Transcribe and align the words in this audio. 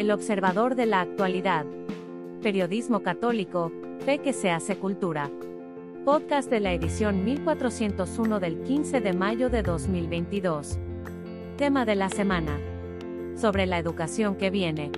El 0.00 0.10
observador 0.12 0.76
de 0.76 0.86
la 0.86 1.02
actualidad. 1.02 1.66
Periodismo 2.42 3.02
católico, 3.02 3.70
fe 4.06 4.16
que 4.20 4.32
se 4.32 4.50
hace 4.50 4.76
cultura. 4.78 5.30
Podcast 6.06 6.48
de 6.48 6.58
la 6.58 6.72
edición 6.72 7.22
1401 7.22 8.40
del 8.40 8.62
15 8.62 9.02
de 9.02 9.12
mayo 9.12 9.50
de 9.50 9.62
2022. 9.62 10.78
Tema 11.58 11.84
de 11.84 11.96
la 11.96 12.08
semana. 12.08 12.58
Sobre 13.36 13.66
la 13.66 13.76
educación 13.76 14.36
que 14.36 14.48
viene. 14.48 14.90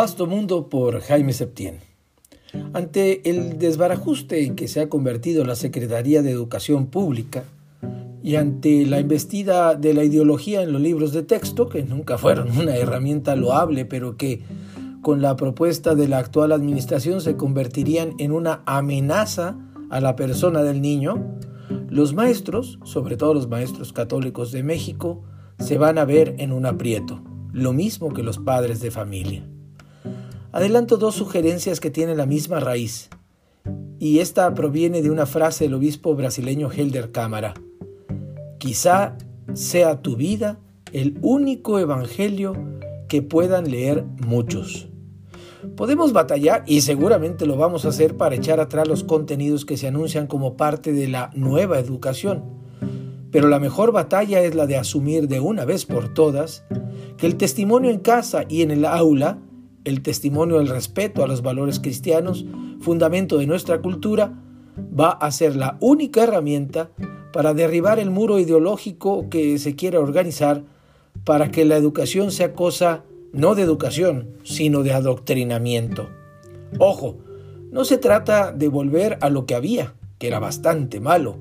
Vasto 0.00 0.26
Mundo 0.26 0.70
por 0.70 1.02
Jaime 1.02 1.34
Septién. 1.34 1.80
Ante 2.72 3.28
el 3.28 3.58
desbarajuste 3.58 4.46
en 4.46 4.56
que 4.56 4.66
se 4.66 4.80
ha 4.80 4.88
convertido 4.88 5.44
la 5.44 5.54
Secretaría 5.54 6.22
de 6.22 6.30
Educación 6.30 6.86
Pública 6.86 7.44
y 8.22 8.36
ante 8.36 8.86
la 8.86 8.98
embestida 8.98 9.74
de 9.74 9.92
la 9.92 10.02
ideología 10.02 10.62
en 10.62 10.72
los 10.72 10.80
libros 10.80 11.12
de 11.12 11.22
texto, 11.22 11.68
que 11.68 11.82
nunca 11.82 12.16
fueron 12.16 12.50
una 12.58 12.76
herramienta 12.76 13.36
loable, 13.36 13.84
pero 13.84 14.16
que 14.16 14.40
con 15.02 15.20
la 15.20 15.36
propuesta 15.36 15.94
de 15.94 16.08
la 16.08 16.16
actual 16.16 16.52
administración 16.52 17.20
se 17.20 17.36
convertirían 17.36 18.14
en 18.16 18.32
una 18.32 18.62
amenaza 18.64 19.58
a 19.90 20.00
la 20.00 20.16
persona 20.16 20.62
del 20.62 20.80
niño, 20.80 21.36
los 21.90 22.14
maestros, 22.14 22.78
sobre 22.84 23.18
todo 23.18 23.34
los 23.34 23.50
maestros 23.50 23.92
católicos 23.92 24.50
de 24.50 24.62
México, 24.62 25.20
se 25.58 25.76
van 25.76 25.98
a 25.98 26.06
ver 26.06 26.36
en 26.38 26.52
un 26.52 26.64
aprieto, 26.64 27.22
lo 27.52 27.74
mismo 27.74 28.14
que 28.14 28.22
los 28.22 28.38
padres 28.38 28.80
de 28.80 28.90
familia. 28.90 29.46
Adelanto 30.52 30.96
dos 30.96 31.14
sugerencias 31.14 31.78
que 31.78 31.90
tienen 31.90 32.16
la 32.16 32.26
misma 32.26 32.58
raíz, 32.58 33.08
y 34.00 34.18
esta 34.18 34.52
proviene 34.52 35.00
de 35.00 35.08
una 35.08 35.24
frase 35.24 35.64
del 35.64 35.74
obispo 35.74 36.16
brasileño 36.16 36.72
Helder 36.72 37.12
Cámara. 37.12 37.54
Quizá 38.58 39.16
sea 39.54 40.02
tu 40.02 40.16
vida 40.16 40.58
el 40.92 41.18
único 41.22 41.78
evangelio 41.78 42.54
que 43.08 43.22
puedan 43.22 43.70
leer 43.70 44.04
muchos. 44.26 44.88
Podemos 45.76 46.12
batallar, 46.12 46.64
y 46.66 46.80
seguramente 46.80 47.46
lo 47.46 47.56
vamos 47.56 47.84
a 47.84 47.90
hacer, 47.90 48.16
para 48.16 48.34
echar 48.34 48.58
atrás 48.58 48.88
los 48.88 49.04
contenidos 49.04 49.64
que 49.64 49.76
se 49.76 49.86
anuncian 49.86 50.26
como 50.26 50.56
parte 50.56 50.92
de 50.92 51.06
la 51.06 51.30
nueva 51.36 51.78
educación. 51.78 52.42
Pero 53.30 53.46
la 53.46 53.60
mejor 53.60 53.92
batalla 53.92 54.42
es 54.42 54.56
la 54.56 54.66
de 54.66 54.78
asumir 54.78 55.28
de 55.28 55.38
una 55.38 55.64
vez 55.64 55.86
por 55.86 56.12
todas 56.12 56.64
que 57.18 57.28
el 57.28 57.36
testimonio 57.36 57.90
en 57.90 58.00
casa 58.00 58.46
y 58.48 58.62
en 58.62 58.72
el 58.72 58.84
aula 58.84 59.38
el 59.84 60.02
testimonio 60.02 60.58
del 60.58 60.68
respeto 60.68 61.22
a 61.22 61.26
los 61.26 61.42
valores 61.42 61.80
cristianos, 61.80 62.44
fundamento 62.80 63.38
de 63.38 63.46
nuestra 63.46 63.80
cultura, 63.80 64.32
va 64.98 65.10
a 65.10 65.30
ser 65.30 65.56
la 65.56 65.76
única 65.80 66.22
herramienta 66.22 66.90
para 67.32 67.54
derribar 67.54 67.98
el 67.98 68.10
muro 68.10 68.38
ideológico 68.38 69.28
que 69.30 69.58
se 69.58 69.76
quiere 69.76 69.98
organizar 69.98 70.64
para 71.24 71.50
que 71.50 71.64
la 71.64 71.76
educación 71.76 72.30
sea 72.30 72.54
cosa 72.54 73.04
no 73.32 73.54
de 73.54 73.62
educación, 73.62 74.30
sino 74.42 74.82
de 74.82 74.92
adoctrinamiento. 74.92 76.08
Ojo, 76.78 77.18
no 77.70 77.84
se 77.84 77.98
trata 77.98 78.52
de 78.52 78.68
volver 78.68 79.18
a 79.20 79.30
lo 79.30 79.46
que 79.46 79.54
había, 79.54 79.94
que 80.18 80.26
era 80.26 80.40
bastante 80.40 81.00
malo. 81.00 81.36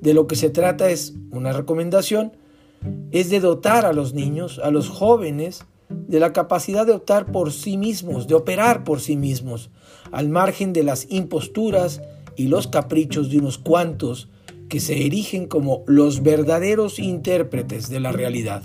De 0.00 0.14
lo 0.14 0.26
que 0.26 0.36
se 0.36 0.50
trata 0.50 0.90
es 0.90 1.14
una 1.30 1.52
recomendación, 1.52 2.32
es 3.10 3.30
de 3.30 3.40
dotar 3.40 3.84
a 3.84 3.92
los 3.92 4.14
niños, 4.14 4.60
a 4.62 4.70
los 4.70 4.88
jóvenes, 4.88 5.66
de 5.88 6.20
la 6.20 6.32
capacidad 6.32 6.86
de 6.86 6.92
optar 6.92 7.30
por 7.32 7.52
sí 7.52 7.76
mismos, 7.76 8.26
de 8.26 8.34
operar 8.34 8.84
por 8.84 9.00
sí 9.00 9.16
mismos, 9.16 9.70
al 10.12 10.28
margen 10.28 10.72
de 10.72 10.82
las 10.82 11.10
imposturas 11.10 12.00
y 12.36 12.48
los 12.48 12.66
caprichos 12.66 13.30
de 13.30 13.38
unos 13.38 13.58
cuantos 13.58 14.28
que 14.68 14.80
se 14.80 15.06
erigen 15.06 15.46
como 15.46 15.84
los 15.86 16.22
verdaderos 16.22 16.98
intérpretes 16.98 17.88
de 17.88 18.00
la 18.00 18.12
realidad. 18.12 18.62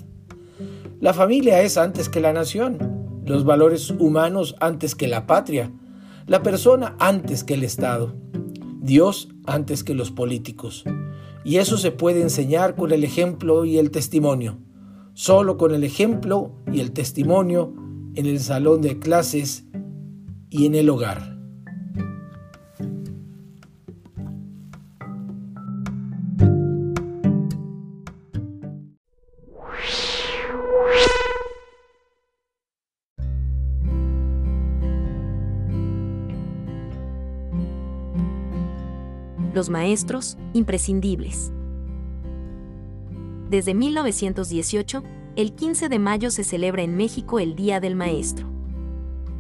La 1.00 1.14
familia 1.14 1.62
es 1.62 1.78
antes 1.78 2.10
que 2.10 2.22
la 2.22 2.34
nación, 2.34 3.22
los 3.26 3.44
valores 3.44 3.92
humanos 3.92 4.56
antes 4.60 4.96
que 4.96 5.08
la 5.08 5.28
patria, 5.28 5.72
la 6.28 6.44
persona 6.44 6.96
antes 7.00 7.44
que 7.44 7.56
el 7.56 7.64
Estado, 7.64 8.16
Dios 8.82 9.30
antes 9.46 9.84
que 9.84 9.94
los 9.94 10.12
políticos. 10.12 10.84
Y 11.44 11.58
eso 11.58 11.78
se 11.78 11.92
puede 11.92 12.22
enseñar 12.22 12.76
con 12.76 12.92
el 12.92 13.04
ejemplo 13.04 13.66
y 13.66 13.78
el 13.78 13.92
testimonio 13.92 14.60
solo 15.14 15.58
con 15.58 15.74
el 15.74 15.84
ejemplo 15.84 16.52
y 16.72 16.80
el 16.80 16.92
testimonio 16.92 17.74
en 18.16 18.26
el 18.26 18.40
salón 18.40 18.82
de 18.82 19.00
clases 19.00 19.66
y 20.50 20.66
en 20.66 20.76
el 20.76 20.90
hogar. 20.90 21.32
Los 39.54 39.70
maestros 39.70 40.38
imprescindibles. 40.54 41.52
Desde 43.52 43.74
1918, 43.74 45.04
el 45.36 45.52
15 45.52 45.90
de 45.90 46.00
mayo 46.00 46.32
se 46.32 46.46
celebra 46.46 46.84
en 46.84 46.96
México 46.96 47.38
el 47.38 47.54
Día 47.54 47.82
del 47.82 47.98
Maestro. 47.98 48.48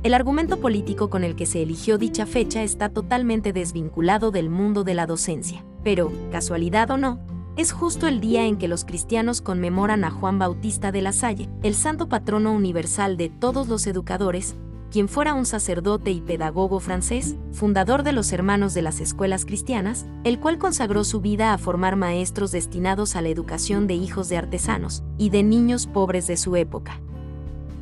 El 0.03 0.13
argumento 0.13 0.59
político 0.59 1.09
con 1.09 1.23
el 1.23 1.37
que 1.37 1.45
se 1.45 1.61
eligió 1.61 1.97
dicha 1.97 2.25
fecha 2.25 2.61
está 2.61 2.89
totalmente 2.89 3.53
desvinculado 3.53 4.31
del 4.31 4.49
mundo 4.49 4.83
de 4.83 4.95
la 4.95 5.07
docencia, 5.07 5.63
pero, 5.81 6.11
casualidad 6.29 6.91
o 6.91 6.97
no, 6.97 7.21
es 7.55 7.71
justo 7.71 8.09
el 8.09 8.19
día 8.19 8.45
en 8.45 8.57
que 8.57 8.67
los 8.67 8.83
cristianos 8.83 9.39
conmemoran 9.39 10.03
a 10.03 10.11
Juan 10.11 10.39
Bautista 10.39 10.91
de 10.91 11.01
la 11.01 11.13
Salle, 11.13 11.47
el 11.63 11.73
santo 11.73 12.09
patrono 12.09 12.51
universal 12.51 13.15
de 13.15 13.29
todos 13.29 13.69
los 13.69 13.87
educadores, 13.87 14.57
quien 14.91 15.07
fuera 15.07 15.33
un 15.33 15.45
sacerdote 15.45 16.11
y 16.11 16.19
pedagogo 16.19 16.79
francés, 16.81 17.35
fundador 17.53 18.03
de 18.03 18.11
los 18.11 18.33
Hermanos 18.33 18.73
de 18.73 18.81
las 18.81 18.99
Escuelas 18.99 19.45
Cristianas, 19.45 20.05
el 20.25 20.39
cual 20.39 20.57
consagró 20.57 21.05
su 21.05 21.21
vida 21.21 21.53
a 21.53 21.57
formar 21.57 21.95
maestros 21.95 22.51
destinados 22.51 23.15
a 23.15 23.21
la 23.21 23.29
educación 23.29 23.87
de 23.87 23.95
hijos 23.95 24.27
de 24.27 24.37
artesanos 24.37 25.03
y 25.17 25.29
de 25.29 25.43
niños 25.43 25.87
pobres 25.87 26.27
de 26.27 26.35
su 26.35 26.57
época. 26.57 26.99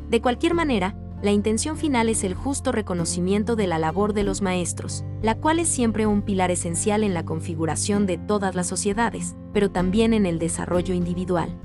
De 0.09 0.21
cualquier 0.21 0.53
manera, 0.53 0.95
la 1.21 1.31
intención 1.31 1.77
final 1.77 2.07
es 2.07 2.23
el 2.23 2.35
justo 2.35 2.71
reconocimiento 2.71 3.55
de 3.55 3.67
la 3.67 3.79
labor 3.79 4.13
de 4.13 4.23
los 4.23 4.41
maestros, 4.41 5.03
la 5.21 5.35
cual 5.35 5.59
es 5.59 5.67
siempre 5.67 6.05
un 6.05 6.21
pilar 6.21 6.51
esencial 6.51 7.03
en 7.03 7.13
la 7.13 7.25
configuración 7.25 8.05
de 8.05 8.17
todas 8.17 8.55
las 8.55 8.67
sociedades, 8.67 9.35
pero 9.51 9.69
también 9.69 10.13
en 10.13 10.25
el 10.25 10.39
desarrollo 10.39 10.93
individual. 10.93 11.59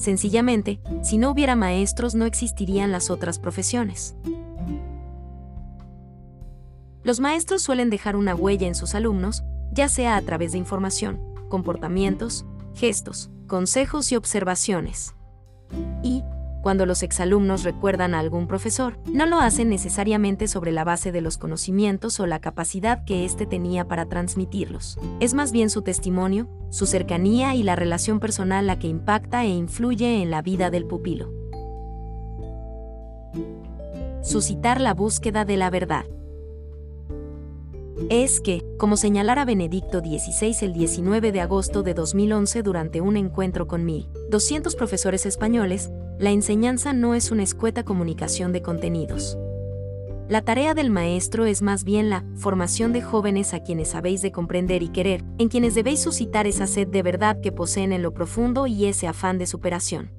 Sencillamente, 0.00 0.80
si 1.02 1.18
no 1.18 1.30
hubiera 1.30 1.56
maestros 1.56 2.14
no 2.14 2.24
existirían 2.24 2.90
las 2.90 3.10
otras 3.10 3.38
profesiones. 3.38 4.16
Los 7.02 7.20
maestros 7.20 7.60
suelen 7.60 7.90
dejar 7.90 8.16
una 8.16 8.34
huella 8.34 8.66
en 8.66 8.74
sus 8.74 8.94
alumnos, 8.94 9.44
ya 9.72 9.90
sea 9.90 10.16
a 10.16 10.22
través 10.22 10.52
de 10.52 10.58
información, 10.58 11.20
comportamientos, 11.50 12.46
gestos, 12.74 13.30
consejos 13.46 14.10
y 14.10 14.16
observaciones. 14.16 15.14
Y, 16.02 16.24
cuando 16.62 16.86
los 16.86 17.02
exalumnos 17.02 17.64
recuerdan 17.64 18.14
a 18.14 18.18
algún 18.18 18.46
profesor, 18.46 18.98
no 19.06 19.26
lo 19.26 19.38
hacen 19.38 19.70
necesariamente 19.70 20.48
sobre 20.48 20.72
la 20.72 20.84
base 20.84 21.12
de 21.12 21.20
los 21.20 21.38
conocimientos 21.38 22.20
o 22.20 22.26
la 22.26 22.40
capacidad 22.40 23.04
que 23.04 23.24
éste 23.24 23.46
tenía 23.46 23.86
para 23.88 24.06
transmitirlos. 24.06 24.98
Es 25.20 25.34
más 25.34 25.52
bien 25.52 25.70
su 25.70 25.82
testimonio, 25.82 26.48
su 26.70 26.86
cercanía 26.86 27.54
y 27.54 27.62
la 27.62 27.76
relación 27.76 28.20
personal 28.20 28.66
la 28.66 28.78
que 28.78 28.88
impacta 28.88 29.44
e 29.44 29.48
influye 29.48 30.22
en 30.22 30.30
la 30.30 30.42
vida 30.42 30.70
del 30.70 30.86
pupilo. 30.86 31.32
Suscitar 34.22 34.80
la 34.80 34.94
búsqueda 34.94 35.44
de 35.44 35.56
la 35.56 35.70
verdad 35.70 36.04
es 38.08 38.40
que, 38.40 38.64
como 38.78 38.96
señalara 38.96 39.44
Benedicto 39.44 40.00
XVI 40.00 40.56
el 40.62 40.72
19 40.72 41.32
de 41.32 41.40
agosto 41.40 41.82
de 41.82 41.94
2011 41.94 42.62
durante 42.62 43.00
un 43.00 43.16
encuentro 43.16 43.66
con 43.66 43.86
1.200 43.86 44.74
profesores 44.76 45.26
españoles, 45.26 45.90
la 46.20 46.30
enseñanza 46.30 46.92
no 46.92 47.14
es 47.14 47.30
una 47.30 47.42
escueta 47.42 47.82
comunicación 47.82 48.52
de 48.52 48.60
contenidos. 48.60 49.38
La 50.28 50.42
tarea 50.42 50.74
del 50.74 50.90
maestro 50.90 51.46
es 51.46 51.62
más 51.62 51.82
bien 51.82 52.10
la 52.10 52.24
formación 52.36 52.92
de 52.92 53.00
jóvenes 53.00 53.54
a 53.54 53.60
quienes 53.60 53.94
habéis 53.94 54.20
de 54.20 54.30
comprender 54.30 54.82
y 54.82 54.90
querer, 54.90 55.24
en 55.38 55.48
quienes 55.48 55.74
debéis 55.74 56.02
suscitar 56.02 56.46
esa 56.46 56.66
sed 56.66 56.88
de 56.88 57.02
verdad 57.02 57.40
que 57.40 57.52
poseen 57.52 57.94
en 57.94 58.02
lo 58.02 58.12
profundo 58.12 58.66
y 58.66 58.84
ese 58.84 59.08
afán 59.08 59.38
de 59.38 59.46
superación. 59.46 60.10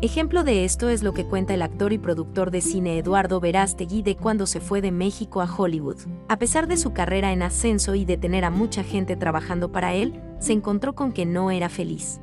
Ejemplo 0.00 0.42
de 0.42 0.64
esto 0.64 0.88
es 0.88 1.02
lo 1.02 1.12
que 1.12 1.26
cuenta 1.26 1.52
el 1.52 1.60
actor 1.60 1.92
y 1.92 1.98
productor 1.98 2.50
de 2.50 2.62
cine 2.62 2.96
Eduardo 2.96 3.40
Verástegui 3.40 4.00
de 4.00 4.16
cuando 4.16 4.46
se 4.46 4.60
fue 4.60 4.80
de 4.80 4.90
México 4.90 5.42
a 5.42 5.54
Hollywood. 5.54 5.98
A 6.28 6.38
pesar 6.38 6.66
de 6.66 6.78
su 6.78 6.94
carrera 6.94 7.30
en 7.34 7.42
ascenso 7.42 7.94
y 7.94 8.06
de 8.06 8.16
tener 8.16 8.46
a 8.46 8.50
mucha 8.50 8.82
gente 8.82 9.16
trabajando 9.16 9.70
para 9.70 9.92
él, 9.92 10.18
se 10.38 10.54
encontró 10.54 10.94
con 10.94 11.12
que 11.12 11.26
no 11.26 11.50
era 11.50 11.68
feliz. 11.68 12.20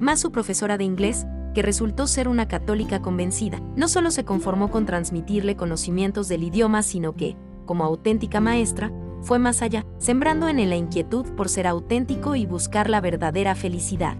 Más 0.00 0.20
su 0.20 0.32
profesora 0.32 0.78
de 0.78 0.84
inglés, 0.84 1.26
que 1.54 1.62
resultó 1.62 2.06
ser 2.06 2.28
una 2.28 2.48
católica 2.48 3.00
convencida, 3.00 3.60
no 3.76 3.88
solo 3.88 4.10
se 4.10 4.24
conformó 4.24 4.70
con 4.70 4.86
transmitirle 4.86 5.56
conocimientos 5.56 6.28
del 6.28 6.44
idioma, 6.44 6.82
sino 6.82 7.16
que, 7.16 7.36
como 7.64 7.84
auténtica 7.84 8.40
maestra, 8.40 8.92
fue 9.22 9.38
más 9.38 9.62
allá, 9.62 9.84
sembrando 9.98 10.48
en 10.48 10.58
él 10.58 10.70
la 10.70 10.76
inquietud 10.76 11.26
por 11.36 11.48
ser 11.48 11.66
auténtico 11.66 12.36
y 12.36 12.46
buscar 12.46 12.88
la 12.88 13.00
verdadera 13.00 13.54
felicidad. 13.54 14.16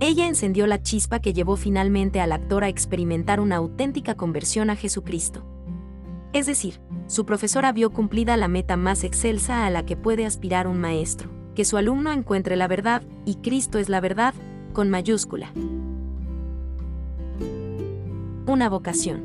Ella 0.00 0.26
encendió 0.26 0.66
la 0.66 0.80
chispa 0.80 1.18
que 1.18 1.32
llevó 1.32 1.56
finalmente 1.56 2.20
al 2.20 2.32
actor 2.32 2.64
a 2.64 2.68
experimentar 2.68 3.40
una 3.40 3.56
auténtica 3.56 4.14
conversión 4.14 4.70
a 4.70 4.76
Jesucristo. 4.76 5.44
Es 6.32 6.46
decir, 6.46 6.80
su 7.06 7.26
profesora 7.26 7.72
vio 7.72 7.90
cumplida 7.90 8.36
la 8.36 8.48
meta 8.48 8.76
más 8.76 9.02
excelsa 9.02 9.66
a 9.66 9.70
la 9.70 9.84
que 9.84 9.96
puede 9.96 10.24
aspirar 10.24 10.68
un 10.68 10.78
maestro, 10.78 11.30
que 11.54 11.64
su 11.64 11.76
alumno 11.76 12.12
encuentre 12.12 12.54
la 12.54 12.68
verdad, 12.68 13.02
y 13.24 13.36
Cristo 13.36 13.78
es 13.78 13.88
la 13.88 14.00
verdad, 14.00 14.34
con 14.72 14.90
mayúscula. 14.90 15.50
Una 18.48 18.70
vocación. 18.70 19.24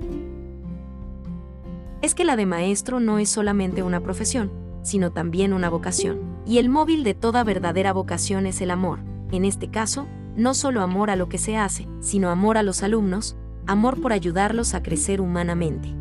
Es 2.01 2.13
que 2.13 2.25
la 2.25 2.35
de 2.35 2.45
maestro 2.45 2.99
no 2.99 3.19
es 3.19 3.29
solamente 3.29 3.81
una 3.81 4.01
profesión, 4.01 4.51
sino 4.81 5.13
también 5.13 5.53
una 5.53 5.69
vocación, 5.69 6.19
y 6.45 6.57
el 6.57 6.67
móvil 6.67 7.05
de 7.05 7.13
toda 7.13 7.45
verdadera 7.45 7.93
vocación 7.93 8.47
es 8.47 8.59
el 8.59 8.69
amor, 8.69 8.99
en 9.31 9.45
este 9.45 9.69
caso, 9.69 10.07
no 10.35 10.53
solo 10.53 10.81
amor 10.81 11.09
a 11.09 11.15
lo 11.15 11.29
que 11.29 11.37
se 11.37 11.55
hace, 11.55 11.87
sino 12.01 12.31
amor 12.31 12.57
a 12.57 12.63
los 12.63 12.83
alumnos, 12.83 13.37
amor 13.65 14.01
por 14.01 14.11
ayudarlos 14.11 14.73
a 14.73 14.83
crecer 14.83 15.21
humanamente. 15.21 15.95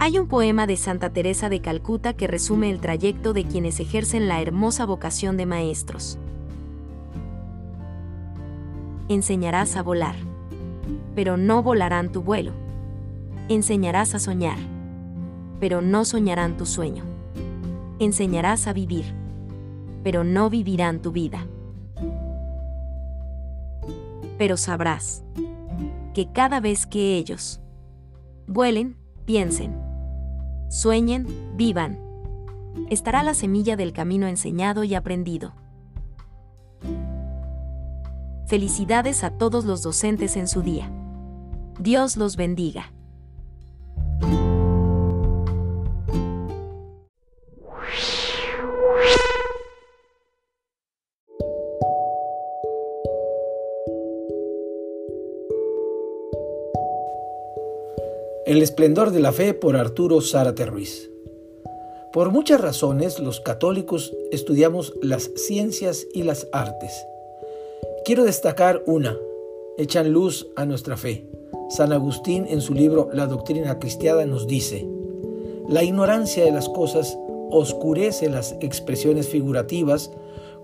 Hay 0.00 0.18
un 0.18 0.28
poema 0.28 0.66
de 0.66 0.76
Santa 0.76 1.14
Teresa 1.14 1.48
de 1.48 1.62
Calcuta 1.62 2.12
que 2.12 2.26
resume 2.26 2.68
el 2.68 2.80
trayecto 2.80 3.32
de 3.32 3.46
quienes 3.46 3.80
ejercen 3.80 4.28
la 4.28 4.42
hermosa 4.42 4.84
vocación 4.84 5.38
de 5.38 5.46
maestros. 5.46 6.18
Enseñarás 9.08 9.76
a 9.76 9.82
volar, 9.84 10.16
pero 11.14 11.36
no 11.36 11.62
volarán 11.62 12.10
tu 12.10 12.22
vuelo. 12.22 12.52
Enseñarás 13.48 14.16
a 14.16 14.18
soñar, 14.18 14.58
pero 15.60 15.80
no 15.80 16.04
soñarán 16.04 16.56
tu 16.56 16.66
sueño. 16.66 17.04
Enseñarás 18.00 18.66
a 18.66 18.72
vivir, 18.72 19.04
pero 20.02 20.24
no 20.24 20.50
vivirán 20.50 21.00
tu 21.02 21.12
vida. 21.12 21.46
Pero 24.38 24.56
sabrás 24.56 25.22
que 26.12 26.32
cada 26.32 26.58
vez 26.58 26.84
que 26.84 27.16
ellos 27.16 27.60
vuelen, 28.48 28.96
piensen, 29.24 29.76
sueñen, 30.68 31.26
vivan. 31.56 32.00
Estará 32.90 33.22
la 33.22 33.34
semilla 33.34 33.76
del 33.76 33.92
camino 33.92 34.26
enseñado 34.26 34.82
y 34.82 34.96
aprendido. 34.96 35.54
Felicidades 38.46 39.24
a 39.24 39.36
todos 39.36 39.64
los 39.64 39.82
docentes 39.82 40.36
en 40.36 40.46
su 40.46 40.62
día. 40.62 40.88
Dios 41.80 42.16
los 42.16 42.36
bendiga. 42.36 42.92
El 58.46 58.62
esplendor 58.62 59.10
de 59.10 59.18
la 59.18 59.32
fe 59.32 59.54
por 59.54 59.76
Arturo 59.76 60.20
Zárate 60.20 60.66
Ruiz. 60.66 61.10
Por 62.12 62.30
muchas 62.30 62.60
razones 62.60 63.18
los 63.18 63.40
católicos 63.40 64.14
estudiamos 64.30 64.94
las 65.02 65.32
ciencias 65.34 66.06
y 66.14 66.22
las 66.22 66.46
artes. 66.52 66.92
Quiero 68.06 68.22
destacar 68.22 68.84
una, 68.86 69.18
echan 69.78 70.12
luz 70.12 70.46
a 70.54 70.64
nuestra 70.64 70.96
fe. 70.96 71.26
San 71.68 71.92
Agustín 71.92 72.46
en 72.48 72.60
su 72.60 72.72
libro 72.72 73.08
La 73.12 73.26
doctrina 73.26 73.80
cristiana 73.80 74.24
nos 74.26 74.46
dice, 74.46 74.86
la 75.68 75.82
ignorancia 75.82 76.44
de 76.44 76.52
las 76.52 76.68
cosas 76.68 77.18
oscurece 77.50 78.30
las 78.30 78.54
expresiones 78.60 79.26
figurativas, 79.26 80.12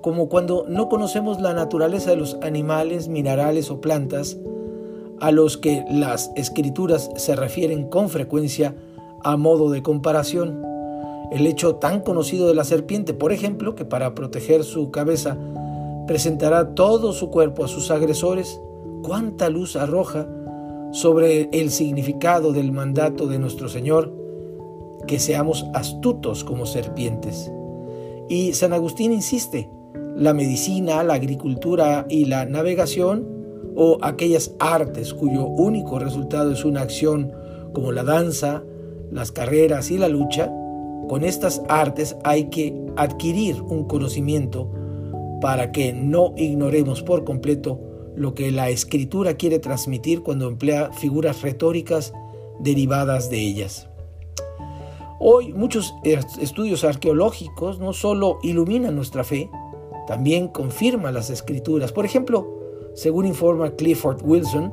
como 0.03 0.29
cuando 0.29 0.67
no 0.69 0.89
conocemos 0.89 1.41
la 1.41 1.53
naturaleza 1.53 2.11
de 2.11 2.17
los 2.17 2.37
animales, 2.43 3.09
minerales 3.09 3.73
o 3.73 3.81
plantas, 3.81 4.39
a 5.19 5.33
los 5.33 5.59
que 5.59 5.85
las 5.91 6.31
escrituras 6.37 7.11
se 7.17 7.35
refieren 7.35 7.89
con 7.89 8.09
frecuencia 8.09 8.77
a 9.25 9.37
modo 9.37 9.69
de 9.69 9.83
comparación. 9.83 10.63
El 11.33 11.49
hecho 11.49 11.75
tan 11.75 12.03
conocido 12.03 12.47
de 12.47 12.55
la 12.55 12.63
serpiente, 12.63 13.15
por 13.15 13.33
ejemplo, 13.33 13.75
que 13.75 13.85
para 13.85 14.15
proteger 14.15 14.63
su 14.63 14.93
cabeza 14.93 15.37
presentará 16.13 16.75
todo 16.75 17.15
su 17.15 17.31
cuerpo 17.31 17.65
a 17.65 17.69
sus 17.69 17.91
agresores, 17.91 18.61
cuánta 19.03 19.49
luz 19.49 19.77
arroja 19.77 20.29
sobre 20.91 21.49
el 21.55 21.71
significado 21.71 22.53
del 22.53 22.71
mandato 22.71 23.27
de 23.27 23.39
nuestro 23.39 23.71
Señor, 23.71 24.13
que 25.07 25.19
seamos 25.19 25.65
astutos 25.73 26.45
como 26.45 26.67
serpientes. 26.67 27.51
Y 28.29 28.53
San 28.53 28.75
Agustín 28.75 29.11
insiste, 29.11 29.71
la 30.15 30.35
medicina, 30.35 31.03
la 31.03 31.15
agricultura 31.15 32.05
y 32.11 32.27
la 32.27 32.45
navegación 32.45 33.27
o 33.75 33.97
aquellas 34.03 34.55
artes 34.59 35.15
cuyo 35.15 35.47
único 35.47 35.99
resultado 35.99 36.53
es 36.53 36.63
una 36.67 36.83
acción 36.83 37.33
como 37.73 37.91
la 37.91 38.05
danza, 38.05 38.63
las 39.11 39.33
carreras 39.33 39.91
y 39.91 39.97
la 39.97 40.11
lucha, 40.11 40.53
con 41.09 41.25
estas 41.25 41.63
artes 41.71 42.19
hay 42.23 42.51
que 42.51 42.79
adquirir 42.97 43.63
un 43.63 43.85
conocimiento 43.85 44.69
para 45.43 45.73
que 45.73 45.93
no 45.93 46.33
ignoremos 46.37 47.03
por 47.03 47.25
completo 47.25 47.81
lo 48.15 48.33
que 48.33 48.53
la 48.53 48.71
escritura 48.71 49.35
quiere 49.35 49.59
transmitir 49.59 50.23
cuando 50.23 50.47
emplea 50.47 50.93
figuras 50.93 51.43
retóricas 51.43 52.15
derivadas 52.61 53.29
de 53.29 53.41
ellas. 53.41 53.89
Hoy 55.19 55.53
muchos 55.53 55.95
estudios 56.41 56.85
arqueológicos 56.85 57.81
no 57.81 57.93
solo 57.93 58.39
iluminan 58.45 58.95
nuestra 58.95 59.25
fe, 59.25 59.51
también 60.07 60.47
confirman 60.47 61.15
las 61.15 61.29
escrituras. 61.29 61.91
Por 61.91 62.05
ejemplo, 62.05 62.47
según 62.95 63.27
informa 63.27 63.75
Clifford 63.75 64.23
Wilson, 64.25 64.73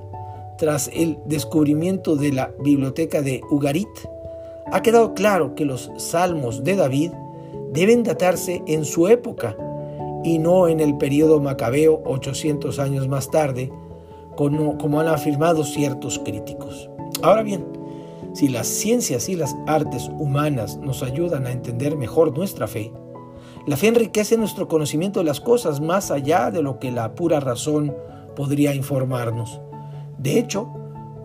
tras 0.59 0.87
el 0.93 1.17
descubrimiento 1.25 2.15
de 2.15 2.31
la 2.31 2.53
biblioteca 2.63 3.23
de 3.23 3.41
Ugarit, 3.49 3.89
ha 4.71 4.83
quedado 4.83 5.15
claro 5.15 5.55
que 5.55 5.65
los 5.65 5.91
salmos 5.97 6.63
de 6.63 6.75
David 6.75 7.11
deben 7.71 8.03
datarse 8.03 8.61
en 8.67 8.85
su 8.85 9.07
época 9.07 9.55
y 10.23 10.39
no 10.39 10.67
en 10.67 10.79
el 10.79 10.97
periodo 10.97 11.39
macabeo 11.39 12.01
800 12.05 12.79
años 12.79 13.07
más 13.07 13.31
tarde, 13.31 13.71
como, 14.35 14.77
como 14.77 14.99
han 14.99 15.07
afirmado 15.07 15.63
ciertos 15.63 16.19
críticos. 16.19 16.89
Ahora 17.21 17.43
bien, 17.43 17.65
si 18.33 18.47
las 18.47 18.67
ciencias 18.67 19.27
y 19.29 19.35
las 19.35 19.55
artes 19.67 20.09
humanas 20.19 20.77
nos 20.77 21.03
ayudan 21.03 21.47
a 21.47 21.51
entender 21.51 21.97
mejor 21.97 22.37
nuestra 22.37 22.67
fe, 22.67 22.91
la 23.65 23.77
fe 23.77 23.87
enriquece 23.87 24.37
nuestro 24.37 24.67
conocimiento 24.67 25.19
de 25.19 25.25
las 25.25 25.39
cosas 25.39 25.81
más 25.81 26.11
allá 26.11 26.51
de 26.51 26.61
lo 26.61 26.79
que 26.79 26.91
la 26.91 27.15
pura 27.15 27.39
razón 27.39 27.95
podría 28.35 28.73
informarnos. 28.73 29.59
De 30.17 30.39
hecho, 30.39 30.69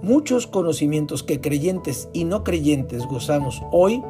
muchos 0.02 0.46
conocimientos 0.46 1.22
que 1.22 1.40
creyentes 1.40 2.08
y 2.12 2.24
no 2.24 2.44
creyentes 2.44 3.06
gozamos 3.06 3.62
hoy 3.70 4.02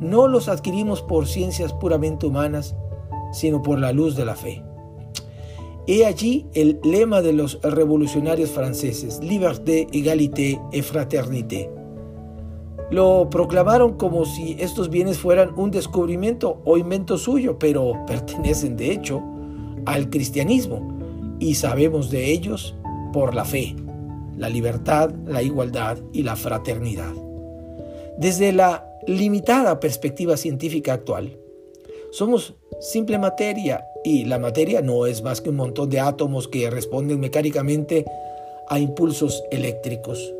no 0.00 0.28
los 0.28 0.48
adquirimos 0.48 1.02
por 1.02 1.26
ciencias 1.26 1.72
puramente 1.72 2.26
humanas, 2.26 2.76
sino 3.34 3.62
por 3.62 3.78
la 3.78 3.92
luz 3.92 4.16
de 4.16 4.24
la 4.24 4.36
fe. 4.36 4.62
He 5.86 6.06
allí 6.06 6.46
el 6.54 6.80
lema 6.82 7.20
de 7.20 7.34
los 7.34 7.60
revolucionarios 7.62 8.50
franceses, 8.50 9.22
liberté, 9.22 9.86
égalité 9.92 10.58
et 10.72 10.82
fraternité. 10.82 11.68
Lo 12.90 13.28
proclamaron 13.28 13.94
como 13.94 14.24
si 14.24 14.56
estos 14.58 14.88
bienes 14.88 15.18
fueran 15.18 15.52
un 15.56 15.70
descubrimiento 15.70 16.62
o 16.64 16.78
invento 16.78 17.18
suyo, 17.18 17.58
pero 17.58 17.92
pertenecen 18.06 18.76
de 18.76 18.92
hecho 18.92 19.22
al 19.84 20.08
cristianismo 20.08 21.36
y 21.38 21.54
sabemos 21.54 22.10
de 22.10 22.30
ellos 22.32 22.74
por 23.12 23.34
la 23.34 23.44
fe, 23.44 23.76
la 24.38 24.48
libertad, 24.48 25.10
la 25.26 25.42
igualdad 25.42 25.98
y 26.12 26.22
la 26.22 26.36
fraternidad. 26.36 27.12
Desde 28.16 28.52
la 28.52 28.86
limitada 29.06 29.80
perspectiva 29.80 30.36
científica 30.36 30.94
actual, 30.94 31.36
somos 32.14 32.54
simple 32.78 33.18
materia 33.18 33.88
y 34.04 34.24
la 34.24 34.38
materia 34.38 34.80
no 34.82 35.06
es 35.06 35.24
más 35.24 35.40
que 35.40 35.50
un 35.50 35.56
montón 35.56 35.90
de 35.90 35.98
átomos 35.98 36.46
que 36.46 36.70
responden 36.70 37.18
mecánicamente 37.18 38.04
a 38.68 38.78
impulsos 38.78 39.42
eléctricos. 39.50 40.32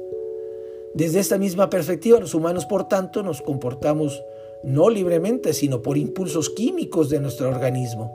Desde 0.95 1.19
esta 1.19 1.37
misma 1.37 1.71
perspectiva, 1.71 2.21
los 2.21 2.35
humanos, 2.35 2.65
por 2.67 2.87
tanto, 2.87 3.25
nos 3.25 3.43
comportamos 3.43 4.23
no 4.63 4.89
libremente, 4.89 5.53
sino 5.53 5.83
por 5.83 5.99
impulsos 5.99 6.49
químicos 6.51 7.11
de 7.11 7.19
nuestro 7.19 7.49
organismo. 7.49 8.13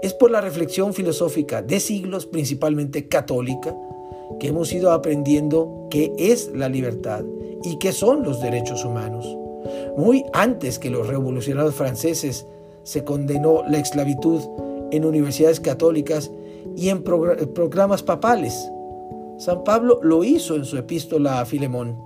Es 0.00 0.14
por 0.14 0.30
la 0.30 0.40
reflexión 0.40 0.94
filosófica 0.94 1.62
de 1.62 1.80
siglos, 1.80 2.26
principalmente 2.26 3.08
católica, 3.08 3.76
que 4.38 4.48
hemos 4.48 4.72
ido 4.72 4.92
aprendiendo 4.92 5.88
qué 5.90 6.12
es 6.16 6.52
la 6.54 6.68
libertad 6.68 7.24
y 7.64 7.76
qué 7.78 7.90
son 7.90 8.22
los 8.22 8.40
derechos 8.40 8.84
humanos. 8.84 9.26
Muy 9.96 10.24
antes 10.32 10.78
que 10.78 10.90
los 10.90 11.08
revolucionarios 11.08 11.74
franceses 11.74 12.46
se 12.88 13.04
condenó 13.04 13.64
la 13.68 13.76
esclavitud 13.76 14.40
en 14.92 15.04
universidades 15.04 15.60
católicas 15.60 16.30
y 16.74 16.88
en 16.88 17.02
programas 17.02 18.02
papales. 18.02 18.72
San 19.36 19.62
Pablo 19.62 20.00
lo 20.02 20.24
hizo 20.24 20.56
en 20.56 20.64
su 20.64 20.78
epístola 20.78 21.42
a 21.42 21.44
Filemón 21.44 22.02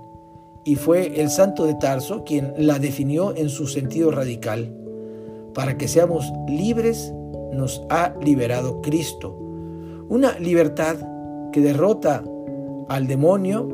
y 0.65 0.75
fue 0.75 1.21
el 1.21 1.29
santo 1.29 1.63
de 1.63 1.75
Tarso 1.75 2.25
quien 2.25 2.53
la 2.57 2.79
definió 2.79 3.33
en 3.33 3.47
su 3.47 3.67
sentido 3.67 4.11
radical. 4.11 4.75
Para 5.53 5.77
que 5.77 5.87
seamos 5.87 6.29
libres 6.49 7.13
nos 7.53 7.81
ha 7.89 8.13
liberado 8.21 8.81
Cristo. 8.81 9.37
Una 10.09 10.37
libertad 10.37 10.97
que 11.53 11.61
derrota 11.61 12.25
al 12.89 13.07
demonio, 13.07 13.69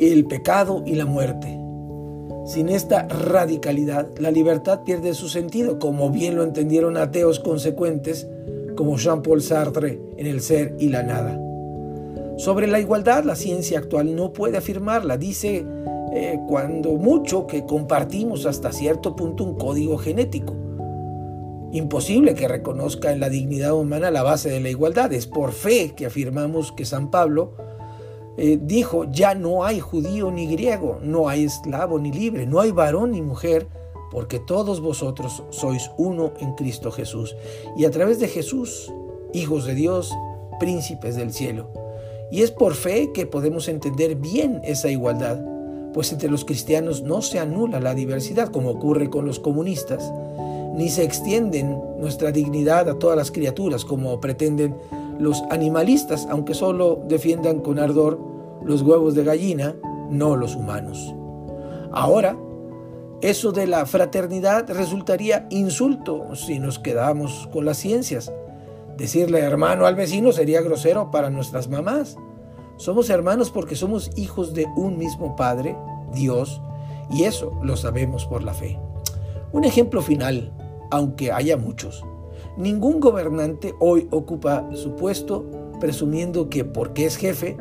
el 0.00 0.24
pecado 0.26 0.82
y 0.84 0.96
la 0.96 1.06
muerte. 1.06 1.63
Sin 2.44 2.68
esta 2.68 3.08
radicalidad, 3.08 4.06
la 4.18 4.30
libertad 4.30 4.82
pierde 4.84 5.14
su 5.14 5.28
sentido, 5.30 5.78
como 5.78 6.10
bien 6.10 6.36
lo 6.36 6.42
entendieron 6.42 6.98
ateos 6.98 7.40
consecuentes 7.40 8.28
como 8.76 8.98
Jean-Paul 8.98 9.40
Sartre 9.40 9.98
en 10.18 10.26
El 10.26 10.42
ser 10.42 10.76
y 10.78 10.90
la 10.90 11.02
nada. 11.02 11.40
Sobre 12.36 12.66
la 12.66 12.80
igualdad, 12.80 13.24
la 13.24 13.36
ciencia 13.36 13.78
actual 13.78 14.14
no 14.14 14.32
puede 14.32 14.58
afirmarla. 14.58 15.16
Dice 15.16 15.64
eh, 16.12 16.38
cuando 16.46 16.92
mucho 16.92 17.46
que 17.46 17.64
compartimos 17.64 18.44
hasta 18.44 18.72
cierto 18.72 19.16
punto 19.16 19.42
un 19.42 19.56
código 19.56 19.96
genético. 19.96 20.54
Imposible 21.72 22.34
que 22.34 22.46
reconozca 22.46 23.10
en 23.10 23.20
la 23.20 23.30
dignidad 23.30 23.72
humana 23.72 24.10
la 24.10 24.22
base 24.22 24.50
de 24.50 24.60
la 24.60 24.68
igualdad. 24.68 25.12
Es 25.12 25.26
por 25.26 25.52
fe 25.52 25.94
que 25.96 26.06
afirmamos 26.06 26.72
que 26.72 26.84
San 26.84 27.10
Pablo 27.10 27.54
eh, 28.36 28.58
dijo, 28.60 29.04
ya 29.04 29.34
no 29.34 29.64
hay 29.64 29.80
judío 29.80 30.30
ni 30.30 30.46
griego, 30.46 30.98
no 31.02 31.28
hay 31.28 31.44
esclavo 31.44 31.98
ni 31.98 32.12
libre, 32.12 32.46
no 32.46 32.60
hay 32.60 32.72
varón 32.72 33.12
ni 33.12 33.22
mujer, 33.22 33.68
porque 34.10 34.38
todos 34.38 34.80
vosotros 34.80 35.42
sois 35.50 35.90
uno 35.98 36.32
en 36.40 36.54
Cristo 36.54 36.90
Jesús. 36.90 37.36
Y 37.76 37.84
a 37.84 37.90
través 37.90 38.18
de 38.18 38.28
Jesús, 38.28 38.92
hijos 39.32 39.66
de 39.66 39.74
Dios, 39.74 40.12
príncipes 40.58 41.16
del 41.16 41.32
cielo. 41.32 41.68
Y 42.30 42.42
es 42.42 42.50
por 42.50 42.74
fe 42.74 43.12
que 43.12 43.26
podemos 43.26 43.68
entender 43.68 44.16
bien 44.16 44.60
esa 44.64 44.88
igualdad, 44.88 45.40
pues 45.92 46.12
entre 46.12 46.28
los 46.28 46.44
cristianos 46.44 47.02
no 47.02 47.22
se 47.22 47.38
anula 47.38 47.78
la 47.78 47.94
diversidad 47.94 48.48
como 48.48 48.70
ocurre 48.70 49.10
con 49.10 49.26
los 49.26 49.38
comunistas, 49.38 50.12
ni 50.74 50.88
se 50.88 51.04
extienden 51.04 51.78
nuestra 51.98 52.32
dignidad 52.32 52.88
a 52.88 52.98
todas 52.98 53.16
las 53.16 53.30
criaturas 53.30 53.84
como 53.84 54.20
pretenden 54.20 54.74
los 55.18 55.42
animalistas, 55.50 56.26
aunque 56.30 56.54
solo 56.54 57.02
defiendan 57.08 57.60
con 57.60 57.78
ardor 57.78 58.18
los 58.62 58.82
huevos 58.82 59.14
de 59.14 59.24
gallina, 59.24 59.76
no 60.10 60.36
los 60.36 60.56
humanos. 60.56 61.14
Ahora, 61.92 62.36
eso 63.20 63.52
de 63.52 63.66
la 63.66 63.86
fraternidad 63.86 64.68
resultaría 64.70 65.46
insulto 65.50 66.34
si 66.34 66.58
nos 66.58 66.78
quedamos 66.78 67.48
con 67.52 67.64
las 67.64 67.78
ciencias. 67.78 68.32
Decirle 68.96 69.40
hermano 69.40 69.86
al 69.86 69.94
vecino 69.94 70.32
sería 70.32 70.60
grosero 70.60 71.10
para 71.10 71.30
nuestras 71.30 71.68
mamás. 71.68 72.16
Somos 72.76 73.08
hermanos 73.10 73.50
porque 73.50 73.76
somos 73.76 74.10
hijos 74.16 74.54
de 74.54 74.66
un 74.76 74.98
mismo 74.98 75.36
Padre, 75.36 75.76
Dios, 76.12 76.60
y 77.10 77.24
eso 77.24 77.52
lo 77.62 77.76
sabemos 77.76 78.26
por 78.26 78.42
la 78.42 78.54
fe. 78.54 78.78
Un 79.52 79.64
ejemplo 79.64 80.02
final, 80.02 80.52
aunque 80.90 81.32
haya 81.32 81.56
muchos. 81.56 82.04
Ningún 82.56 83.00
gobernante 83.00 83.74
hoy 83.80 84.06
ocupa 84.10 84.68
su 84.74 84.94
puesto 84.94 85.44
presumiendo 85.80 86.48
que 86.48 86.64
porque 86.64 87.04
es 87.04 87.16
jefe, 87.16 87.56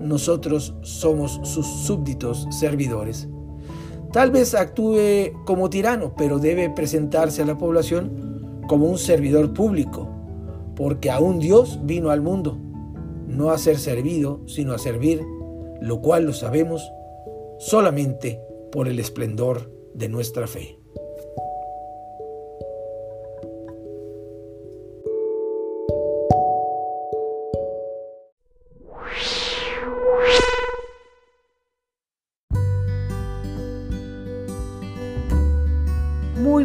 nosotros 0.00 0.74
somos 0.82 1.40
sus 1.44 1.66
súbditos 1.66 2.46
servidores. 2.50 3.28
Tal 4.12 4.30
vez 4.30 4.54
actúe 4.54 5.32
como 5.44 5.70
tirano, 5.70 6.14
pero 6.16 6.38
debe 6.38 6.68
presentarse 6.70 7.42
a 7.42 7.46
la 7.46 7.58
población 7.58 8.60
como 8.68 8.86
un 8.86 8.98
servidor 8.98 9.52
público, 9.52 10.08
porque 10.76 11.10
aún 11.10 11.38
Dios 11.38 11.80
vino 11.84 12.10
al 12.10 12.20
mundo, 12.20 12.58
no 13.26 13.50
a 13.50 13.58
ser 13.58 13.78
servido, 13.78 14.40
sino 14.46 14.72
a 14.72 14.78
servir, 14.78 15.22
lo 15.80 16.00
cual 16.00 16.24
lo 16.24 16.32
sabemos 16.32 16.82
solamente 17.58 18.40
por 18.72 18.88
el 18.88 18.98
esplendor 18.98 19.72
de 19.94 20.08
nuestra 20.08 20.46
fe. 20.46 20.83